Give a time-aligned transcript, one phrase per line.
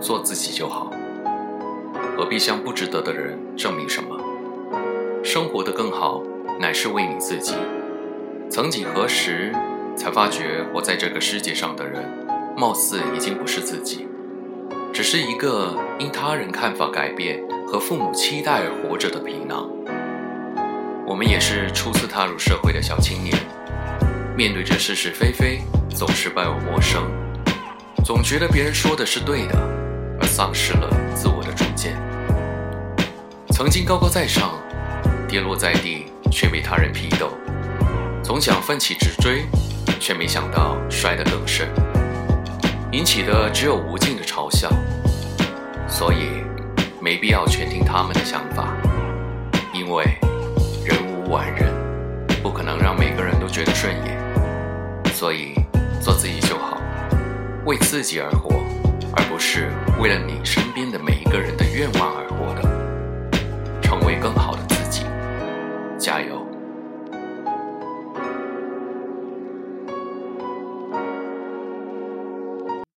[0.00, 0.90] 做自己就好，
[2.16, 4.16] 何必向不值得的人证明什么？
[5.24, 6.22] 生活的更好，
[6.60, 7.54] 乃是为你自己。
[8.48, 9.52] 曾几何时，
[9.96, 12.04] 才发觉活在这个世界上的人，
[12.56, 14.06] 貌似已经不是自己，
[14.92, 19.68] 只是一个因他人看法改变和父母期待而活着的皮囊。
[21.06, 23.34] 我们也是初次踏入社会的小青年，
[24.36, 27.02] 面对着是是非非，总是伴我陌生，
[28.04, 29.56] 总觉得别人说的是对的，
[30.36, 31.96] 丧失了自我的主见。
[33.52, 34.52] 曾经高高在上。
[35.26, 37.26] 跌落在地，却被他人批斗；
[38.22, 39.44] 总想奋起直追，
[39.98, 41.66] 却没想到摔得更深，
[42.92, 44.70] 引起的只有无尽的嘲笑。
[45.88, 46.44] 所以，
[47.00, 48.72] 没必要全听他们的想法，
[49.74, 50.04] 因为
[50.84, 51.74] 人无完人，
[52.40, 55.12] 不可能让每个人都觉得顺眼。
[55.12, 55.54] 所以，
[56.00, 56.80] 做自己就好，
[57.64, 58.62] 为自己而活，
[59.16, 59.65] 而不是
[59.98, 65.06] 为了你身边的每一个人的愿望而活的，成为更好的自己。
[65.98, 66.45] 加油！